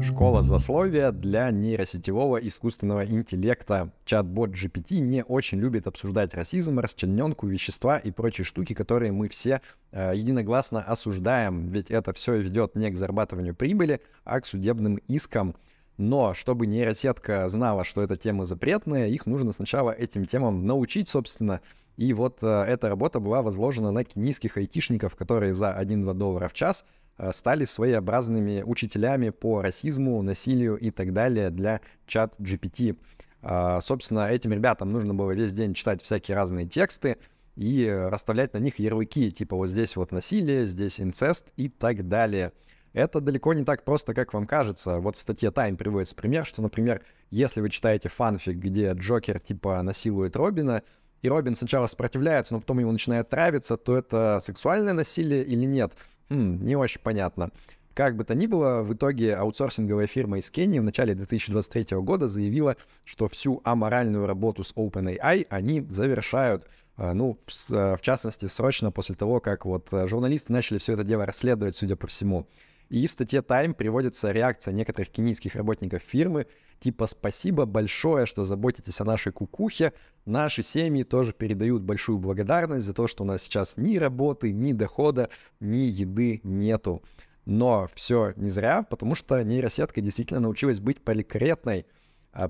Школа 0.00 0.42
злословия 0.42 1.10
для 1.10 1.50
нейросетевого 1.50 2.36
искусственного 2.36 3.04
интеллекта. 3.04 3.90
Чат-бот 4.04 4.50
GPT 4.50 5.00
не 5.00 5.24
очень 5.24 5.58
любит 5.58 5.88
обсуждать 5.88 6.34
расизм, 6.34 6.78
расчлененку, 6.78 7.48
вещества 7.48 7.98
и 7.98 8.12
прочие 8.12 8.44
штуки, 8.44 8.74
которые 8.74 9.10
мы 9.10 9.28
все 9.28 9.60
э, 9.90 10.12
единогласно 10.14 10.82
осуждаем, 10.82 11.68
ведь 11.68 11.90
это 11.90 12.12
все 12.12 12.36
ведет 12.36 12.76
не 12.76 12.90
к 12.90 12.96
зарабатыванию 12.96 13.56
прибыли, 13.56 14.00
а 14.24 14.40
к 14.40 14.46
судебным 14.46 14.96
искам. 15.08 15.56
Но 15.98 16.34
чтобы 16.34 16.66
нейросетка 16.66 17.48
знала, 17.48 17.84
что 17.84 18.02
это 18.02 18.16
темы 18.16 18.44
запретные, 18.44 19.10
их 19.10 19.26
нужно 19.26 19.52
сначала 19.52 19.90
этим 19.90 20.26
темам 20.26 20.66
научить, 20.66 21.08
собственно. 21.08 21.60
И 21.96 22.12
вот 22.12 22.42
э, 22.42 22.46
эта 22.46 22.90
работа 22.90 23.20
была 23.20 23.40
возложена 23.40 23.90
на 23.90 24.04
кенийских 24.04 24.58
айтишников, 24.58 25.16
которые 25.16 25.54
за 25.54 25.74
1-2 25.80 26.12
доллара 26.12 26.48
в 26.48 26.52
час 26.52 26.84
э, 27.16 27.32
стали 27.32 27.64
своеобразными 27.64 28.62
учителями 28.62 29.30
по 29.30 29.62
расизму, 29.62 30.20
насилию 30.20 30.76
и 30.76 30.90
так 30.90 31.14
далее 31.14 31.48
для 31.48 31.80
чат 32.06 32.34
GPT. 32.38 32.98
Э, 33.40 33.78
собственно, 33.80 34.28
этим 34.28 34.52
ребятам 34.52 34.92
нужно 34.92 35.14
было 35.14 35.30
весь 35.30 35.54
день 35.54 35.72
читать 35.72 36.02
всякие 36.02 36.36
разные 36.36 36.66
тексты 36.66 37.16
и 37.56 37.88
расставлять 37.88 38.52
на 38.52 38.58
них 38.58 38.78
ярлыки, 38.78 39.30
типа 39.30 39.56
вот 39.56 39.68
здесь 39.68 39.96
вот 39.96 40.12
насилие, 40.12 40.66
здесь 40.66 41.00
инцест 41.00 41.46
и 41.56 41.70
так 41.70 42.06
далее. 42.06 42.52
Это 42.96 43.20
далеко 43.20 43.52
не 43.52 43.62
так 43.62 43.84
просто, 43.84 44.14
как 44.14 44.32
вам 44.32 44.46
кажется. 44.46 45.00
Вот 45.00 45.16
в 45.16 45.20
статье 45.20 45.50
Time 45.50 45.76
приводится 45.76 46.14
пример, 46.14 46.46
что, 46.46 46.62
например, 46.62 47.02
если 47.28 47.60
вы 47.60 47.68
читаете 47.68 48.08
фанфик, 48.08 48.56
где 48.56 48.92
Джокер 48.92 49.38
типа 49.38 49.82
насилует 49.82 50.34
Робина, 50.34 50.82
и 51.20 51.28
Робин 51.28 51.54
сначала 51.56 51.84
сопротивляется, 51.88 52.54
но 52.54 52.60
потом 52.60 52.78
ему 52.78 52.92
начинает 52.92 53.30
нравиться, 53.30 53.76
то 53.76 53.98
это 53.98 54.40
сексуальное 54.42 54.94
насилие 54.94 55.44
или 55.44 55.66
нет? 55.66 55.92
Хм, 56.30 56.64
не 56.64 56.74
очень 56.74 57.02
понятно. 57.02 57.50
Как 57.92 58.16
бы 58.16 58.24
то 58.24 58.34
ни 58.34 58.46
было, 58.46 58.80
в 58.80 58.94
итоге 58.94 59.36
аутсорсинговая 59.36 60.06
фирма 60.06 60.38
из 60.38 60.48
Кении 60.48 60.78
в 60.78 60.84
начале 60.84 61.14
2023 61.14 61.98
года 61.98 62.28
заявила, 62.28 62.78
что 63.04 63.28
всю 63.28 63.60
аморальную 63.64 64.24
работу 64.24 64.64
с 64.64 64.72
OpenAI 64.72 65.46
они 65.50 65.82
завершают. 65.82 66.66
А, 66.96 67.12
ну, 67.12 67.38
в 67.46 68.00
частности, 68.00 68.46
срочно 68.46 68.90
после 68.90 69.16
того, 69.16 69.40
как 69.40 69.66
вот 69.66 69.90
журналисты 70.06 70.54
начали 70.54 70.78
все 70.78 70.94
это 70.94 71.04
дело 71.04 71.26
расследовать, 71.26 71.76
судя 71.76 71.96
по 71.96 72.06
всему. 72.06 72.46
И 72.88 73.06
в 73.06 73.10
статье 73.10 73.40
Time 73.40 73.74
приводится 73.74 74.30
реакция 74.30 74.72
некоторых 74.72 75.10
кенийских 75.10 75.56
работников 75.56 76.02
фирмы, 76.02 76.46
типа 76.78 77.06
«Спасибо 77.06 77.64
большое, 77.64 78.26
что 78.26 78.44
заботитесь 78.44 79.00
о 79.00 79.04
нашей 79.04 79.32
кукухе. 79.32 79.92
Наши 80.24 80.62
семьи 80.62 81.02
тоже 81.02 81.32
передают 81.32 81.82
большую 81.82 82.18
благодарность 82.18 82.86
за 82.86 82.94
то, 82.94 83.08
что 83.08 83.24
у 83.24 83.26
нас 83.26 83.42
сейчас 83.42 83.76
ни 83.76 83.96
работы, 83.96 84.52
ни 84.52 84.72
дохода, 84.72 85.30
ни 85.60 85.86
еды 85.86 86.40
нету». 86.44 87.02
Но 87.44 87.88
все 87.94 88.32
не 88.34 88.48
зря, 88.48 88.82
потому 88.82 89.14
что 89.14 89.42
нейросетка 89.42 90.00
действительно 90.00 90.40
научилась 90.40 90.80
быть 90.80 91.00
поликретной, 91.00 91.86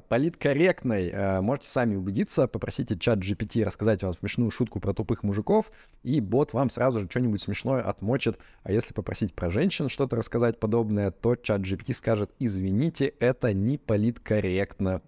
политкорректной. 0.09 1.11
А, 1.13 1.41
можете 1.43 1.69
сами 1.69 1.97
убедиться, 1.97 2.47
попросите 2.49 2.99
чат 2.99 3.21
GPT 3.21 3.65
рассказать 3.65 4.03
вам 4.03 4.13
смешную 4.13 4.51
шутку 4.51 4.81
про 4.81 4.93
тупых 4.93 5.23
мужиков, 5.23 5.71
и 6.03 6.21
бот 6.21 6.53
вам 6.53 6.71
сразу 6.71 7.01
же 7.01 7.09
что-нибудь 7.09 7.41
смешное 7.41 7.83
отмочит. 7.83 8.39
А 8.63 8.73
если 8.73 8.93
попросить 8.93 9.35
про 9.35 9.51
женщин 9.51 9.89
что-то 9.89 10.17
рассказать 10.17 10.59
подобное, 10.59 11.11
то 11.11 11.37
чат 11.37 11.63
GPT 11.63 11.95
скажет, 11.95 12.31
извините, 12.39 13.07
это 13.21 13.53
не 13.53 13.79
политкорректно. 13.79 15.03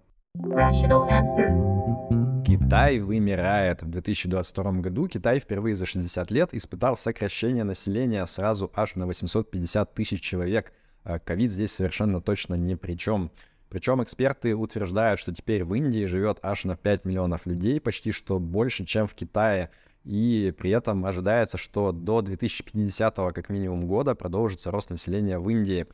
Китай 2.45 2.99
вымирает. 2.99 3.81
В 3.81 3.89
2022 3.89 4.71
году 4.73 5.07
Китай 5.07 5.39
впервые 5.39 5.75
за 5.75 5.85
60 5.85 6.31
лет 6.31 6.53
испытал 6.53 6.95
сокращение 6.95 7.63
населения 7.63 8.25
сразу 8.25 8.71
аж 8.75 8.95
на 8.95 9.05
850 9.05 9.93
тысяч 9.93 10.21
человек. 10.21 10.71
А 11.03 11.19
ковид 11.19 11.51
здесь 11.51 11.71
совершенно 11.71 12.21
точно 12.21 12.55
ни 12.55 12.75
при 12.75 12.95
чем. 12.95 13.31
Причем 13.69 14.03
эксперты 14.03 14.55
утверждают, 14.55 15.19
что 15.19 15.33
теперь 15.33 15.63
в 15.63 15.73
Индии 15.75 16.05
живет 16.05 16.39
аж 16.41 16.65
на 16.65 16.75
5 16.75 17.05
миллионов 17.05 17.45
людей, 17.45 17.79
почти 17.79 18.11
что 18.11 18.39
больше, 18.39 18.85
чем 18.85 19.07
в 19.07 19.13
Китае. 19.13 19.69
И 20.03 20.53
при 20.57 20.71
этом 20.71 21.05
ожидается, 21.05 21.57
что 21.57 21.91
до 21.91 22.21
2050 22.21 23.15
как 23.15 23.49
минимум 23.49 23.85
года 23.85 24.15
продолжится 24.15 24.71
рост 24.71 24.89
населения 24.89 25.37
в 25.37 25.49
Индии. 25.49 25.85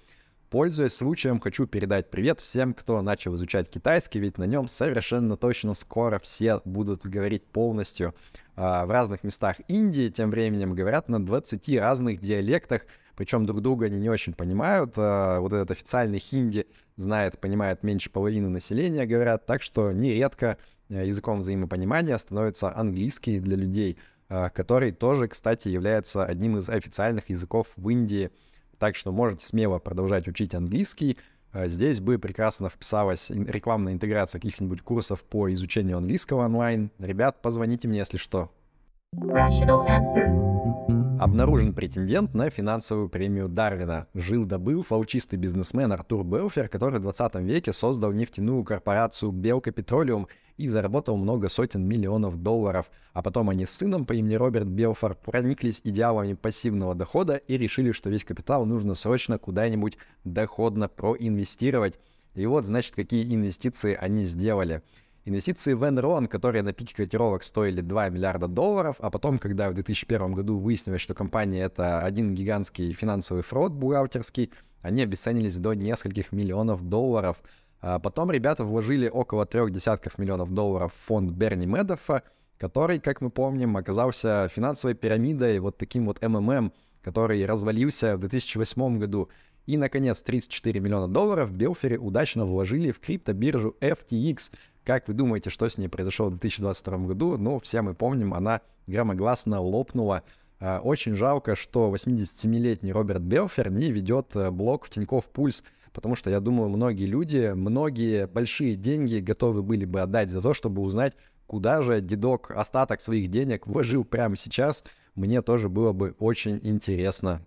Пользуясь 0.49 0.93
случаем, 0.93 1.39
хочу 1.39 1.65
передать 1.65 2.09
привет 2.09 2.39
всем, 2.39 2.73
кто 2.73 3.01
начал 3.01 3.35
изучать 3.35 3.69
китайский, 3.69 4.19
ведь 4.19 4.37
на 4.37 4.45
нем 4.45 4.67
совершенно 4.69 5.35
точно 5.35 5.73
скоро 5.73 6.19
все 6.19 6.61
будут 6.63 7.05
говорить 7.05 7.45
полностью. 7.45 8.13
А 8.55 8.85
в 8.85 8.91
разных 8.91 9.23
местах 9.23 9.57
Индии 9.67 10.07
тем 10.07 10.29
временем 10.29 10.73
говорят 10.75 11.09
на 11.09 11.23
20 11.23 11.77
разных 11.79 12.21
диалектах, 12.21 12.85
причем 13.15 13.45
друг 13.45 13.61
друга 13.61 13.87
они 13.87 13.97
не 13.97 14.09
очень 14.09 14.33
понимают. 14.33 14.93
А, 14.97 15.39
вот 15.39 15.53
этот 15.53 15.71
официальный 15.71 16.19
хинди 16.19 16.67
знает, 16.95 17.39
понимает 17.39 17.83
меньше 17.83 18.09
половины 18.09 18.49
населения, 18.49 19.05
говорят, 19.05 19.45
так 19.45 19.61
что 19.61 19.91
нередко 19.91 20.57
э, 20.89 21.05
языком 21.07 21.39
взаимопонимания 21.39 22.17
становится 22.17 22.75
английский 22.75 23.39
для 23.39 23.57
людей, 23.57 23.97
а, 24.29 24.49
который 24.49 24.91
тоже, 24.91 25.27
кстати, 25.27 25.67
является 25.67 26.23
одним 26.23 26.57
из 26.57 26.69
официальных 26.69 27.29
языков 27.29 27.67
в 27.75 27.89
Индии. 27.89 28.31
Так 28.79 28.95
что 28.95 29.11
можете 29.11 29.45
смело 29.45 29.79
продолжать 29.79 30.27
учить 30.27 30.53
английский. 30.53 31.17
А, 31.51 31.67
здесь 31.67 31.99
бы 31.99 32.19
прекрасно 32.19 32.69
вписалась 32.69 33.29
рекламная 33.29 33.93
интеграция 33.93 34.39
каких-нибудь 34.39 34.81
курсов 34.81 35.23
по 35.23 35.51
изучению 35.53 35.97
английского 35.97 36.45
онлайн. 36.45 36.91
Ребят, 36.99 37.41
позвоните 37.41 37.87
мне, 37.87 37.99
если 37.99 38.17
что. 38.17 38.51
Rational 39.15 39.87
answer. 39.87 41.04
Обнаружен 41.19 41.73
претендент 41.73 42.33
на 42.33 42.49
финансовую 42.49 43.07
премию 43.07 43.47
Дарвина. 43.47 44.07
Жил-добыл 44.13 44.83
фаучистый 44.83 45.39
бизнесмен 45.39 45.91
Артур 45.91 46.25
Белфер, 46.25 46.67
который 46.67 46.99
в 46.99 47.03
20 47.03 47.35
веке 47.35 47.71
создал 47.71 48.11
нефтяную 48.11 48.63
корпорацию 48.63 49.31
Белка 49.31 49.71
Петролиум 49.71 50.27
и 50.57 50.67
заработал 50.67 51.15
много 51.15 51.47
сотен 51.47 51.87
миллионов 51.87 52.41
долларов. 52.41 52.91
А 53.13 53.21
потом 53.21 53.49
они 53.49 53.65
с 53.65 53.71
сыном 53.71 54.05
по 54.05 54.13
имени 54.13 54.35
Роберт 54.35 54.67
Белфор 54.67 55.15
прониклись 55.15 55.79
идеалами 55.83 56.33
пассивного 56.33 56.95
дохода 56.95 57.35
и 57.35 57.57
решили, 57.57 57.91
что 57.91 58.09
весь 58.09 58.25
капитал 58.25 58.65
нужно 58.65 58.93
срочно 58.93 59.37
куда-нибудь 59.37 59.97
доходно 60.25 60.89
проинвестировать. 60.89 61.97
И 62.33 62.45
вот, 62.45 62.65
значит, 62.65 62.93
какие 62.93 63.33
инвестиции 63.33 63.97
они 63.99 64.23
сделали– 64.23 64.81
Инвестиции 65.27 65.73
в 65.73 65.83
Enron, 65.83 66.27
которые 66.27 66.61
на 66.61 66.71
пике 66.71 66.95
котировок 66.95 67.41
стоили 67.41 67.81
2 67.81 68.09
миллиарда 68.09 68.47
долларов, 68.47 68.97
а 68.99 69.09
потом, 69.09 69.39
когда 69.39 69.71
в 69.71 69.73
2001 69.73 70.33
году 70.33 70.59
выяснилось, 70.59 71.01
что 71.01 71.15
компания 71.15 71.63
это 71.63 71.99
один 72.01 72.35
гигантский 72.35 72.93
финансовый 72.93 73.41
фрод 73.41 73.71
бухгалтерский, 73.71 74.51
они 74.83 75.01
обесценились 75.01 75.57
до 75.57 75.73
нескольких 75.73 76.31
миллионов 76.31 76.87
долларов. 76.87 77.41
А 77.81 77.97
потом 77.97 78.29
ребята 78.29 78.63
вложили 78.63 79.09
около 79.09 79.47
трех 79.47 79.71
десятков 79.71 80.19
миллионов 80.19 80.53
долларов 80.53 80.93
в 80.93 81.07
фонд 81.07 81.31
Берни 81.31 81.65
Медоффа, 81.65 82.21
который, 82.59 82.99
как 82.99 83.19
мы 83.21 83.31
помним, 83.31 83.77
оказался 83.77 84.47
финансовой 84.53 84.93
пирамидой, 84.93 85.57
вот 85.57 85.75
таким 85.79 86.05
вот 86.05 86.21
МММ, 86.21 86.71
который 87.01 87.43
развалился 87.47 88.15
в 88.15 88.19
2008 88.19 88.99
году. 88.99 89.29
И, 89.65 89.75
наконец, 89.77 90.21
34 90.21 90.79
миллиона 90.79 91.07
долларов 91.07 91.51
Белфери 91.51 91.97
удачно 91.97 92.45
вложили 92.45 92.91
в 92.91 92.99
криптобиржу 92.99 93.75
FTX, 93.81 94.51
как 94.85 95.07
вы 95.07 95.15
думаете, 95.15 95.49
что 95.49 95.67
с 95.67 95.77
ней 95.79 95.87
произошло 95.87 96.27
в 96.27 96.37
2022 96.37 96.97
году? 97.07 97.37
Ну, 97.37 97.59
все 97.59 97.81
мы 97.81 97.95
помним, 97.95 98.33
она 98.35 98.61
громогласно 98.85 99.59
лопнула. 99.59 100.21
А, 100.59 100.79
очень 100.79 101.15
жалко, 101.15 101.55
что 101.55 101.93
87-летний 101.93 102.93
Роберт 102.93 103.23
Белфер 103.23 103.71
не 103.71 103.91
ведет 103.91 104.35
э, 104.35 104.51
блог 104.51 104.85
в 104.85 104.89
Тинькофф 104.91 105.25
Пульс, 105.25 105.63
потому 105.91 106.15
что, 106.15 106.29
я 106.29 106.39
думаю, 106.39 106.69
многие 106.69 107.05
люди, 107.05 107.51
многие 107.55 108.27
большие 108.27 108.75
деньги 108.75 109.17
готовы 109.17 109.63
были 109.63 109.85
бы 109.85 110.01
отдать 110.01 110.29
за 110.29 110.41
то, 110.41 110.53
чтобы 110.53 110.83
узнать, 110.83 111.13
куда 111.47 111.81
же 111.81 111.99
дедок 111.99 112.51
остаток 112.51 113.01
своих 113.01 113.31
денег 113.31 113.65
вложил 113.65 114.05
прямо 114.05 114.37
сейчас. 114.37 114.83
Мне 115.15 115.41
тоже 115.41 115.67
было 115.67 115.93
бы 115.93 116.15
очень 116.19 116.59
интересно. 116.61 117.41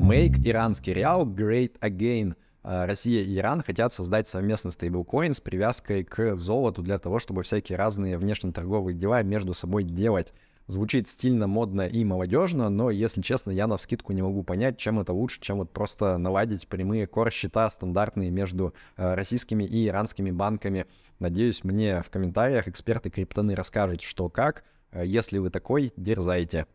Make 0.00 0.40
иранский 0.44 0.92
реал 0.92 1.26
great 1.26 1.78
again– 1.80 2.36
Россия 2.68 3.22
и 3.22 3.36
Иран 3.36 3.62
хотят 3.62 3.92
создать 3.92 4.28
совместный 4.28 4.72
стейблкоин 4.72 5.32
с 5.32 5.40
привязкой 5.40 6.04
к 6.04 6.36
золоту 6.36 6.82
для 6.82 6.98
того, 6.98 7.18
чтобы 7.18 7.42
всякие 7.42 7.78
разные 7.78 8.18
внешнеторговые 8.18 8.94
дела 8.94 9.22
между 9.22 9.54
собой 9.54 9.84
делать. 9.84 10.34
Звучит 10.68 11.08
стильно, 11.08 11.46
модно 11.46 11.86
и 11.86 12.04
молодежно, 12.04 12.68
но, 12.68 12.90
если 12.90 13.22
честно, 13.22 13.50
я 13.50 13.66
на 13.66 13.78
вскидку 13.78 14.12
не 14.12 14.20
могу 14.20 14.42
понять, 14.42 14.76
чем 14.76 15.00
это 15.00 15.14
лучше, 15.14 15.40
чем 15.40 15.58
вот 15.58 15.72
просто 15.72 16.18
наладить 16.18 16.68
прямые 16.68 17.06
кор-счета 17.06 17.70
стандартные 17.70 18.30
между 18.30 18.74
э, 18.98 19.14
российскими 19.14 19.64
и 19.64 19.88
иранскими 19.88 20.30
банками. 20.30 20.84
Надеюсь, 21.20 21.64
мне 21.64 22.02
в 22.02 22.10
комментариях 22.10 22.68
эксперты 22.68 23.08
криптоны 23.08 23.54
расскажут, 23.54 24.02
что 24.02 24.28
как. 24.28 24.62
Э, 24.92 25.06
если 25.06 25.38
вы 25.38 25.48
такой, 25.48 25.94
дерзайте. 25.96 26.66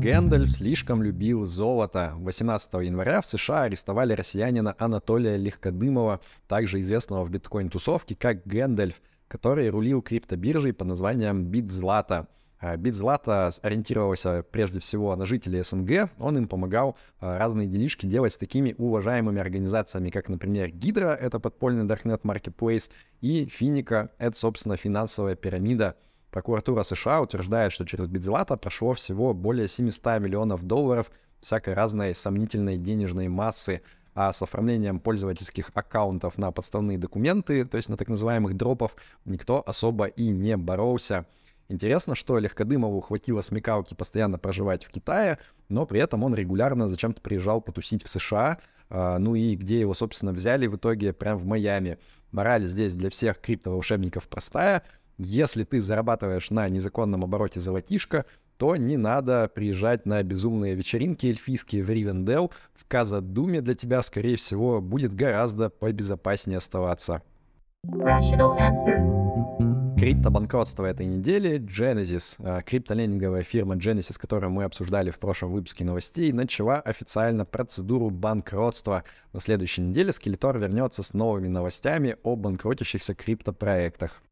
Гэндальф 0.00 0.52
слишком 0.52 1.02
любил 1.02 1.44
золото. 1.44 2.12
18 2.18 2.72
января 2.84 3.20
в 3.20 3.26
США 3.26 3.62
арестовали 3.62 4.12
россиянина 4.12 4.76
Анатолия 4.78 5.36
Легкодымова, 5.36 6.20
также 6.46 6.80
известного 6.80 7.24
в 7.24 7.30
биткоин-тусовке 7.30 8.14
как 8.14 8.46
Гэндальф, 8.46 9.02
который 9.26 9.68
рулил 9.68 10.00
криптобиржей 10.00 10.72
под 10.72 10.86
названием 10.86 11.50
Bitzlato. 11.50 12.28
Bitzlato 12.76 13.50
ориентировался 13.62 14.44
прежде 14.48 14.78
всего 14.78 15.14
на 15.16 15.26
жителей 15.26 15.62
СНГ, 15.62 16.10
он 16.20 16.38
им 16.38 16.46
помогал 16.46 16.96
разные 17.20 17.66
делишки 17.66 18.06
делать 18.06 18.32
с 18.32 18.36
такими 18.36 18.76
уважаемыми 18.78 19.40
организациями, 19.40 20.10
как, 20.10 20.28
например, 20.28 20.70
Гидра, 20.70 21.14
это 21.14 21.40
подпольный 21.40 21.84
Darknet 21.86 22.22
Marketplace, 22.22 22.90
и 23.20 23.46
Финика, 23.46 24.10
это, 24.18 24.36
собственно, 24.36 24.76
финансовая 24.76 25.34
пирамида. 25.34 25.96
Прокуратура 26.30 26.82
США 26.82 27.22
утверждает, 27.22 27.72
что 27.72 27.86
через 27.86 28.06
Битзлата 28.06 28.56
прошло 28.56 28.92
всего 28.92 29.32
более 29.32 29.68
700 29.68 30.20
миллионов 30.20 30.62
долларов 30.62 31.10
всякой 31.40 31.74
разной 31.74 32.14
сомнительной 32.14 32.76
денежной 32.76 33.28
массы, 33.28 33.82
а 34.14 34.32
с 34.32 34.42
оформлением 34.42 34.98
пользовательских 34.98 35.70
аккаунтов 35.74 36.38
на 36.38 36.50
подставные 36.50 36.98
документы, 36.98 37.64
то 37.64 37.76
есть 37.76 37.88
на 37.88 37.96
так 37.96 38.08
называемых 38.08 38.56
дропов, 38.56 38.96
никто 39.24 39.62
особо 39.64 40.06
и 40.06 40.28
не 40.28 40.56
боролся. 40.56 41.26
Интересно, 41.68 42.14
что 42.14 42.38
Легкодымову 42.38 43.00
хватило 43.00 43.42
смекалки 43.42 43.94
постоянно 43.94 44.38
проживать 44.38 44.84
в 44.84 44.90
Китае, 44.90 45.38
но 45.68 45.86
при 45.86 46.00
этом 46.00 46.24
он 46.24 46.34
регулярно 46.34 46.88
зачем-то 46.88 47.20
приезжал 47.20 47.60
потусить 47.60 48.02
в 48.02 48.08
США, 48.08 48.58
а, 48.90 49.18
ну 49.18 49.34
и 49.34 49.54
где 49.54 49.78
его, 49.78 49.92
собственно, 49.92 50.32
взяли 50.32 50.66
в 50.66 50.76
итоге 50.76 51.12
прям 51.12 51.36
в 51.36 51.44
Майами. 51.44 51.98
Мораль 52.32 52.66
здесь 52.66 52.94
для 52.94 53.10
всех 53.10 53.38
криптоволшебников 53.40 54.28
простая. 54.28 54.82
Если 55.18 55.64
ты 55.64 55.80
зарабатываешь 55.80 56.50
на 56.50 56.68
незаконном 56.68 57.24
обороте 57.24 57.58
золотишко, 57.58 58.24
то 58.56 58.76
не 58.76 58.96
надо 58.96 59.50
приезжать 59.52 60.06
на 60.06 60.22
безумные 60.22 60.76
вечеринки 60.76 61.26
эльфийские 61.26 61.82
в 61.82 61.90
Ривендел. 61.90 62.52
В 62.72 62.86
Казадуме 62.86 63.60
для 63.60 63.74
тебя, 63.74 64.02
скорее 64.02 64.36
всего, 64.36 64.80
будет 64.80 65.14
гораздо 65.14 65.70
побезопаснее 65.70 66.58
оставаться. 66.58 67.22
Криптобанкротство 69.98 70.84
этой 70.84 71.06
недели. 71.06 71.58
Genesis, 71.58 72.36
э, 72.38 72.62
криптолендинговая 72.62 73.42
фирма 73.42 73.74
Genesis, 73.74 74.16
которую 74.16 74.52
мы 74.52 74.62
обсуждали 74.62 75.10
в 75.10 75.18
прошлом 75.18 75.50
выпуске 75.50 75.84
новостей, 75.84 76.30
начала 76.30 76.80
официально 76.80 77.44
процедуру 77.44 78.10
банкротства. 78.10 79.02
На 79.32 79.40
следующей 79.40 79.80
неделе 79.80 80.12
Скелетор 80.12 80.58
вернется 80.58 81.02
с 81.02 81.14
новыми 81.14 81.48
новостями 81.48 82.16
о 82.22 82.36
банкротящихся 82.36 83.14
криптопроектах. 83.14 84.22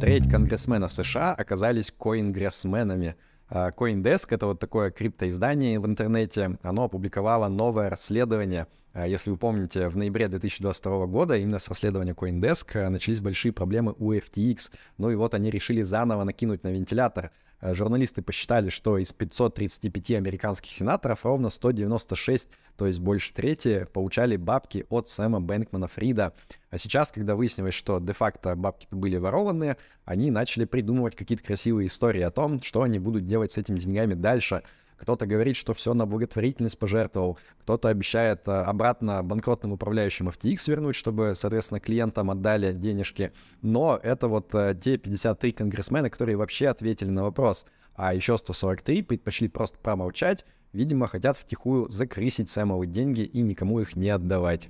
Треть 0.00 0.30
конгрессменов 0.30 0.92
США 0.92 1.34
оказались 1.34 1.90
коингрессменами— 1.90 3.16
а, 3.52 3.70
CoinDesk— 3.70 4.26
это 4.30 4.46
вот 4.46 4.60
такое 4.60 4.92
криптоиздание 4.92 5.80
в 5.80 5.86
интернете. 5.86 6.56
Оно 6.62 6.84
опубликовало 6.84 7.48
новое 7.48 7.90
расследование. 7.90 8.68
А, 8.92 9.08
если 9.08 9.30
вы 9.30 9.36
помните, 9.36 9.88
в 9.88 9.96
ноябре 9.96 10.28
2022 10.28 11.06
года 11.06 11.36
именно 11.36 11.58
с 11.58 11.68
расследования 11.68 12.12
CoinDesk 12.12 12.86
а, 12.86 12.90
начались 12.90 13.20
большие 13.20 13.52
проблемы 13.52 13.96
у 13.98 14.12
FTX. 14.12 14.70
Ну 14.98 15.10
и 15.10 15.16
вот 15.16 15.34
они 15.34 15.50
решили 15.50 15.82
заново 15.82 16.22
накинуть 16.22 16.62
на 16.62 16.68
вентилятор. 16.68 17.32
Журналисты 17.60 18.22
посчитали, 18.22 18.70
что 18.70 18.98
из 18.98 19.12
535 19.12 20.12
американских 20.12 20.72
сенаторов 20.72 21.24
ровно 21.24 21.50
196 21.50 22.48
то 22.80 22.86
есть 22.86 22.98
больше 22.98 23.34
трети, 23.34 23.86
получали 23.92 24.36
бабки 24.36 24.86
от 24.88 25.06
Сэма 25.06 25.38
Бэнкмана 25.38 25.86
Фрида. 25.86 26.32
А 26.70 26.78
сейчас, 26.78 27.12
когда 27.12 27.36
выяснилось, 27.36 27.74
что 27.74 28.00
де-факто 28.00 28.56
бабки 28.56 28.88
были 28.90 29.18
ворованные, 29.18 29.76
они 30.06 30.30
начали 30.30 30.64
придумывать 30.64 31.14
какие-то 31.14 31.44
красивые 31.44 31.88
истории 31.88 32.22
о 32.22 32.30
том, 32.30 32.62
что 32.62 32.80
они 32.80 32.98
будут 32.98 33.26
делать 33.26 33.52
с 33.52 33.58
этими 33.58 33.78
деньгами 33.78 34.14
дальше. 34.14 34.62
Кто-то 35.00 35.26
говорит, 35.26 35.56
что 35.56 35.74
все 35.74 35.94
на 35.94 36.06
благотворительность 36.06 36.78
пожертвовал, 36.78 37.38
кто-то 37.60 37.88
обещает 37.88 38.46
э, 38.46 38.52
обратно 38.52 39.22
банкротным 39.22 39.72
управляющим 39.72 40.28
FTX 40.28 40.70
вернуть, 40.70 40.94
чтобы, 40.94 41.32
соответственно, 41.34 41.80
клиентам 41.80 42.30
отдали 42.30 42.72
денежки. 42.72 43.32
Но 43.62 43.98
это 44.02 44.28
вот 44.28 44.54
э, 44.54 44.76
те 44.80 44.98
53 44.98 45.52
конгрессмена, 45.52 46.10
которые 46.10 46.36
вообще 46.36 46.68
ответили 46.68 47.08
на 47.08 47.22
вопрос. 47.22 47.66
А 47.94 48.14
еще 48.14 48.36
143 48.36 49.02
предпочли 49.02 49.48
просто 49.48 49.78
промолчать 49.78 50.44
Видимо, 50.72 51.08
хотят 51.08 51.36
втихую 51.36 51.90
закрысить 51.90 52.48
Сэмовы 52.48 52.86
деньги 52.86 53.22
и 53.22 53.42
никому 53.42 53.80
их 53.80 53.96
не 53.96 54.08
отдавать. 54.08 54.68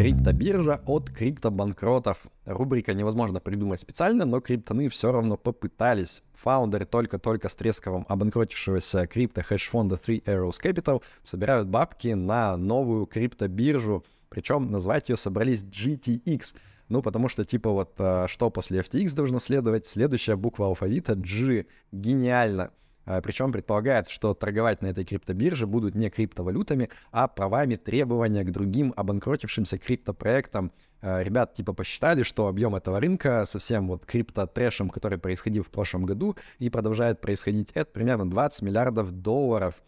Криптобиржа 0.00 0.80
от 0.86 1.10
криптобанкротов. 1.10 2.24
Рубрика 2.46 2.94
невозможно 2.94 3.38
придумать 3.38 3.80
специально, 3.80 4.24
но 4.24 4.40
криптоны 4.40 4.88
все 4.88 5.12
равно 5.12 5.36
попытались. 5.36 6.22
Фаундеры 6.36 6.86
только-только 6.86 7.50
с 7.50 7.54
тресковым 7.54 8.06
обанкротившегося 8.08 9.06
крипто 9.06 9.42
хедж-фонда 9.42 9.96
Three 9.96 10.24
Arrows 10.24 10.54
Capital 10.58 11.02
собирают 11.22 11.68
бабки 11.68 12.14
на 12.14 12.56
новую 12.56 13.04
криптобиржу. 13.04 14.02
Причем 14.30 14.70
назвать 14.70 15.10
ее 15.10 15.18
собрались 15.18 15.64
GTX. 15.64 16.54
Ну, 16.88 17.02
потому 17.02 17.28
что, 17.28 17.44
типа, 17.44 17.68
вот, 17.68 17.92
а, 17.98 18.26
что 18.26 18.48
после 18.48 18.80
FTX 18.80 19.14
должно 19.14 19.38
следовать? 19.38 19.84
Следующая 19.84 20.36
буква 20.36 20.68
алфавита 20.68 21.14
G. 21.14 21.66
Гениально. 21.92 22.70
А, 23.06 23.20
Причем 23.20 23.52
предполагается, 23.52 24.12
что 24.12 24.34
торговать 24.34 24.82
на 24.82 24.86
этой 24.86 25.04
криптобирже 25.04 25.66
будут 25.66 25.94
не 25.94 26.10
криптовалютами, 26.10 26.90
а 27.12 27.28
правами 27.28 27.76
требования 27.76 28.44
к 28.44 28.50
другим 28.50 28.92
обанкротившимся 28.96 29.78
криптопроектам. 29.78 30.70
А, 31.02 31.22
ребят 31.22 31.54
типа 31.54 31.72
посчитали, 31.72 32.22
что 32.22 32.46
объем 32.46 32.74
этого 32.74 33.00
рынка 33.00 33.44
со 33.46 33.58
всем 33.58 33.88
вот 33.88 34.04
крипто-трэшем, 34.04 34.90
который 34.90 35.18
происходил 35.18 35.62
в 35.62 35.70
прошлом 35.70 36.04
году 36.04 36.36
и 36.58 36.68
продолжает 36.68 37.20
происходить, 37.20 37.70
это 37.74 37.90
примерно 37.90 38.28
20 38.28 38.62
миллиардов 38.62 39.10
долларов. 39.12 39.82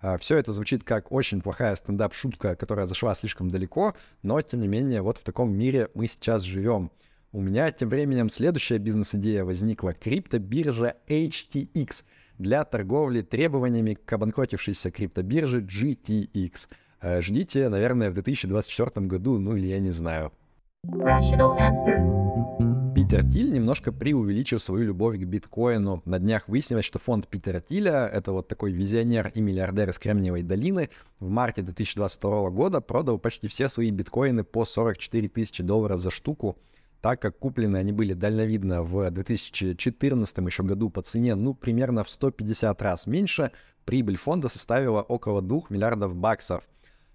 А, 0.00 0.18
Все 0.18 0.36
это 0.36 0.52
звучит 0.52 0.84
как 0.84 1.10
очень 1.10 1.40
плохая 1.40 1.74
стендап-шутка, 1.74 2.54
которая 2.54 2.86
зашла 2.86 3.14
слишком 3.14 3.50
далеко, 3.50 3.94
но 4.22 4.40
тем 4.42 4.60
не 4.60 4.68
менее 4.68 5.02
вот 5.02 5.18
в 5.18 5.24
таком 5.24 5.52
мире 5.52 5.88
мы 5.94 6.06
сейчас 6.06 6.42
живем. 6.42 6.90
У 7.30 7.42
меня 7.42 7.70
тем 7.72 7.90
временем 7.90 8.30
следующая 8.30 8.78
бизнес-идея 8.78 9.44
возникла. 9.44 9.92
Криптобиржа 9.92 10.94
HTX— 11.08 12.04
для 12.38 12.64
торговли 12.64 13.20
требованиями 13.20 13.94
к 13.94 14.12
обанкротившейся 14.12 14.90
криптобирже 14.90 15.60
GTX. 15.60 16.68
Э, 17.00 17.20
ждите, 17.20 17.68
наверное, 17.68 18.10
в 18.10 18.14
2024 18.14 19.06
году, 19.06 19.38
ну 19.38 19.56
или 19.56 19.66
я 19.66 19.80
не 19.80 19.90
знаю. 19.90 20.32
Питер 22.94 23.28
Тиль 23.30 23.52
немножко 23.52 23.92
преувеличил 23.92 24.58
свою 24.58 24.86
любовь 24.86 25.18
к 25.18 25.24
биткоину. 25.24 26.02
На 26.04 26.18
днях 26.18 26.48
выяснилось, 26.48 26.84
что 26.84 26.98
фонд 26.98 27.28
Питера 27.28 27.60
Тиля, 27.60 28.06
это 28.06 28.32
вот 28.32 28.48
такой 28.48 28.72
визионер 28.72 29.30
и 29.34 29.40
миллиардер 29.40 29.90
из 29.90 29.98
Кремниевой 29.98 30.42
долины, 30.42 30.90
в 31.20 31.28
марте 31.28 31.62
2022 31.62 32.50
года 32.50 32.80
продал 32.80 33.18
почти 33.18 33.48
все 33.48 33.68
свои 33.68 33.90
биткоины 33.90 34.44
по 34.44 34.64
44 34.64 35.28
тысячи 35.28 35.62
долларов 35.62 36.00
за 36.00 36.10
штуку 36.10 36.58
так 37.00 37.20
как 37.22 37.38
куплены 37.38 37.76
они 37.76 37.92
были 37.92 38.14
дальновидно 38.14 38.82
в 38.82 39.10
2014 39.10 40.38
еще 40.38 40.62
году 40.62 40.90
по 40.90 41.02
цене, 41.02 41.34
ну, 41.34 41.54
примерно 41.54 42.04
в 42.04 42.10
150 42.10 42.82
раз 42.82 43.06
меньше, 43.06 43.52
прибыль 43.84 44.16
фонда 44.16 44.48
составила 44.48 45.02
около 45.02 45.42
2 45.42 45.62
миллиардов 45.70 46.14
баксов. 46.14 46.64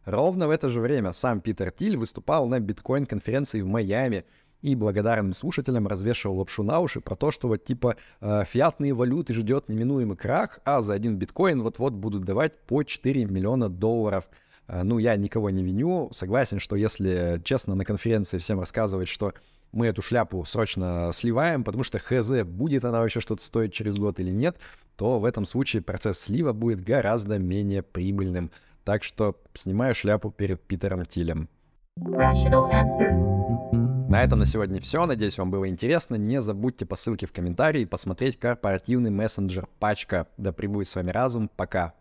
Ровно 0.06 0.48
в 0.48 0.52
это 0.52 0.69
же 0.69 0.82
время 0.82 1.13
сам 1.13 1.39
Питер 1.39 1.72
Тиль 1.72 1.98
выступал 1.98 2.48
на 2.48 2.60
биткоин-конференции 2.60 3.62
в 3.62 3.67
Майами 3.67 4.26
и 4.62 4.76
благодарным 4.76 5.34
слушателям 5.34 5.88
развешивал 5.88 6.38
лапшу 6.38 6.63
на 6.63 6.80
уши 6.80 7.02
про 7.02 7.15
то, 7.15 7.32
что 7.32 7.48
вот 7.50 7.65
типа 7.65 7.98
э, 8.22 8.43
фиатные 8.46 8.93
валюты 8.93 9.34
ждет 9.34 9.69
неминуемый 9.69 10.17
крах, 10.17 10.60
а 10.65 10.82
за 10.82 10.93
один 10.93 11.17
биткоин 11.17 11.62
вот-вот 11.62 11.93
будут 11.93 12.24
давать 12.24 12.58
по 12.65 12.84
4 12.84 13.26
миллиона 13.26 13.69
долларов. 13.69 14.28
Э, 14.67 14.84
ну, 14.84 14.98
я 15.00 15.15
никого 15.17 15.50
не 15.50 15.63
виню, 15.63 16.10
согласен, 16.13 16.60
что 16.60 16.78
если 16.78 17.41
честно 17.43 17.76
на 17.76 17.84
конференции 17.84 18.38
всем 18.38 18.60
рассказывать, 18.60 19.10
что 19.10 19.34
мы 19.74 19.88
эту 19.88 20.02
шляпу 20.02 20.46
срочно 20.46 21.10
сливаем, 21.12 21.64
потому 21.64 21.84
что 21.84 22.00
хз, 22.00 22.46
будет 22.46 22.86
она 22.86 23.00
вообще 23.00 23.20
что-то 23.20 23.44
стоить 23.44 23.74
через 23.74 23.98
год 23.98 24.20
или 24.20 24.30
нет, 24.30 24.58
то 24.96 25.20
в 25.20 25.26
этом 25.26 25.46
случае 25.46 25.82
процесс 25.82 26.20
слива 26.20 26.54
будет 26.54 26.82
гораздо 26.84 27.40
менее 27.40 27.82
прибыльным. 27.82 28.52
Так 28.86 29.04
что 29.04 29.36
снимаю 29.54 29.96
шляпу 29.96 30.32
перед 30.32 30.62
Питером 30.62 31.06
Тилем. 31.06 31.50
На 34.10 34.24
этом 34.24 34.40
на 34.40 34.46
сегодня 34.46 34.80
все. 34.80 35.06
Надеюсь, 35.06 35.38
вам 35.38 35.50
было 35.50 35.68
интересно. 35.68 36.16
Не 36.16 36.40
забудьте 36.42 36.86
по 36.86 36.96
ссылке 36.96 37.26
в 37.26 37.32
комментарии 37.32 37.86
посмотреть 37.86 38.38
корпоративный 38.38 39.10
мессенджер 39.10 39.68
Пачка. 39.80 40.28
Да 40.38 40.52
пребудет 40.52 40.90
с 40.90 40.96
вами 40.96 41.12
разум. 41.12 41.50
Пока. 41.56 41.94